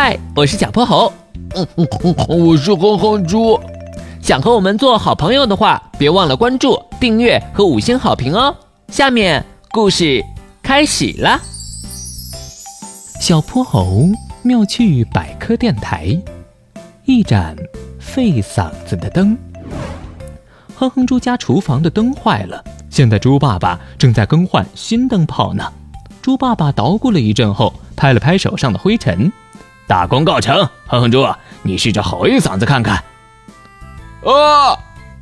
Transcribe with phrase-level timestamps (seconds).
[0.00, 1.12] 嗨，我是小泼猴。
[1.56, 3.58] 嗯嗯嗯，我是哼哼猪。
[4.22, 8.54] 想和我们做好朋友的话，别忘了关注、订阅和五星好评哦。
[8.92, 10.24] 下面故事
[10.62, 11.40] 开始了。
[13.20, 14.04] 小泼猴
[14.42, 16.16] 妙趣百科电台，
[17.04, 17.56] 一盏
[17.98, 19.36] 费嗓子的灯。
[20.76, 25.72] 哼哼猪家厨房的灯坏了，现在猪爸爸正在更换新灯泡呢。
[26.22, 29.32] 猪爸爸捣鼓了一阵后，拍了拍手上的灰尘，
[29.88, 30.54] 大功告成。
[30.86, 31.26] 哼哼猪，
[31.62, 33.02] 你试着吼一嗓子看看。
[34.24, 34.78] 啊！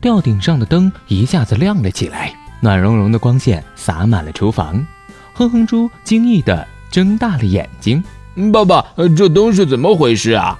[0.00, 4.86] 吊顶上的灯一下子亮了起来，暖融融的光线洒满了厨房。
[5.34, 8.02] 哼哼猪惊异的睁大了眼睛
[8.52, 8.84] ：“爸爸，
[9.16, 10.58] 这灯是怎么回事啊？”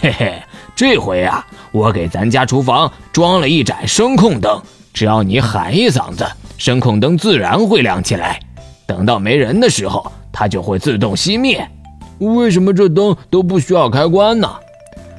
[0.00, 0.42] 嘿嘿，
[0.74, 8.40] 这回啊，我给咱家厨房装了一盏声控灯，只要你喊一嗓子，声控灯自然会亮起来。
[8.86, 11.68] 等到没人的时候，它就会自动熄灭。
[12.18, 14.50] 为什么这灯都不需要开关呢？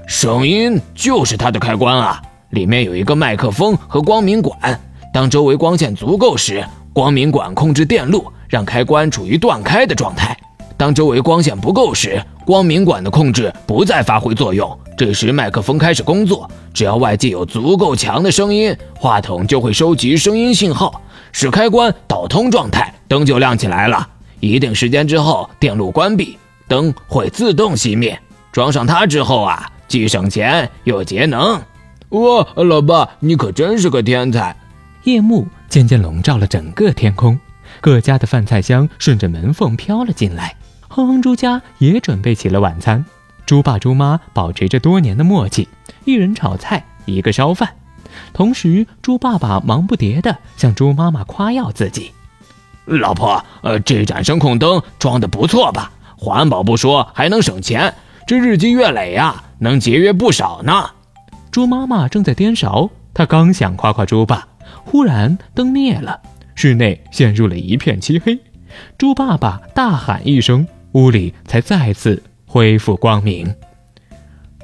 [0.08, 2.22] 声音就是它的开关啊！
[2.52, 4.80] 里面有一个麦克风和光明管。
[5.14, 10.34] 当周围光线足够时，光明管控制电路，让开关处于断开的状态；
[10.78, 16.50] 当周围光线不够时，光明管的控制不再发挥作用，这时麦克风开始工作。
[16.74, 21.02] 只要外界有足够强的声音，话筒就会收集声音信号，
[21.32, 24.08] 使开关导通状态，灯就亮起来了。
[24.40, 26.38] 一定时间之后，电路关闭，
[26.68, 28.20] 灯会自动熄灭。
[28.52, 29.72] 装上它之后啊。
[29.88, 31.62] 既省钱又节能，
[32.10, 32.46] 哇！
[32.58, 34.54] 老爸，你可真是个天才。
[35.04, 37.40] 夜幕渐渐笼罩了整个天空，
[37.80, 40.54] 各家的饭菜香顺着门缝飘了进来。
[40.90, 43.06] 哼哼猪家也准备起了晚餐。
[43.46, 45.70] 猪爸猪妈保持着多年的默契，
[46.04, 47.74] 一人炒菜，一个烧饭。
[48.34, 52.12] 同时，猪爸爸忙不迭地向猪妈妈夸耀自己
[52.84, 55.94] ：“老婆，呃，这盏声控灯装的不错吧？
[56.18, 57.94] 环保不说，还能省钱。
[58.28, 60.92] 这日积月累呀。”能节约不少呢。
[61.50, 64.48] 猪妈妈正在颠勺，她刚想夸夸猪爸，
[64.86, 66.22] 忽然灯灭了，
[66.54, 68.40] 室内陷入了一片漆黑。
[69.00, 73.52] 猪爸爸大喊一声，屋里才再次恢复光明。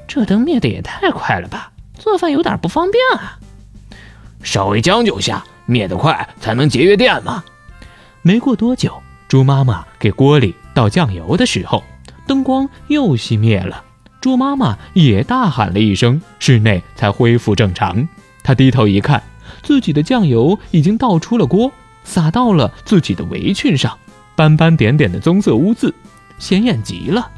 [0.06, 3.40] 这灯灭的也太快了吧，做饭有点不方便啊。
[4.44, 7.42] 稍微将就下，灭得快才能节约电嘛。
[8.22, 11.82] 没过多久，猪妈妈给锅里倒酱油的时候，
[12.26, 13.82] 灯光又熄灭了。
[14.20, 18.08] 猪妈妈也大喊了一声，室内才恢复正常。
[18.42, 19.22] 她低头一看，
[19.62, 21.70] 自己的酱油已经倒出了锅，
[22.04, 23.98] 洒到了自己的围裙上，
[24.34, 25.94] 斑斑点点的棕色污渍，
[26.38, 27.30] 显眼极了。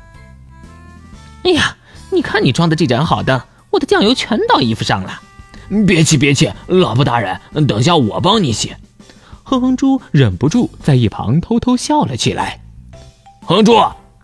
[1.42, 1.76] 哎呀，
[2.12, 5.20] 你看你装的这盏好灯，我的酱油全倒衣服上了。
[5.86, 8.72] 别气别气，老婆大人，等下我帮你洗。
[9.42, 12.60] 哼哼猪忍不住在一旁偷偷笑了起来。
[13.48, 13.76] 哼猪，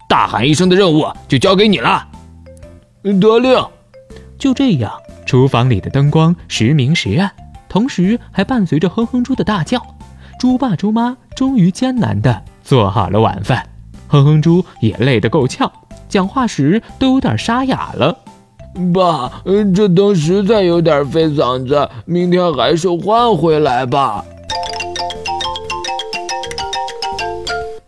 [0.09, 2.05] 大喊一声的任务就交给你了。
[3.21, 3.65] 得令，
[4.37, 4.93] 就这样，
[5.25, 7.31] 厨房里的灯光时明时暗，
[7.69, 9.81] 同时还伴随着哼哼猪的大叫。
[10.41, 13.65] 猪爸猪妈终于艰难地做好了晚饭，
[14.09, 15.71] 哼哼猪也累得够呛，
[16.09, 18.19] 讲话时都有点沙哑了。
[18.93, 19.31] 爸，
[19.73, 24.25] 这灯实在有点费嗓子，明天还是换回来吧。